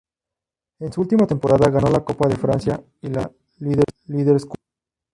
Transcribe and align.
En 0.79 0.91
su 0.91 1.01
última 1.01 1.27
temporada 1.27 1.69
ganó 1.69 1.87
la 1.91 2.03
Copa 2.03 2.27
de 2.27 2.35
Francia 2.35 2.83
y 3.01 3.09
la 3.09 3.31
Leaders 4.07 4.45
Cup. 4.47 4.57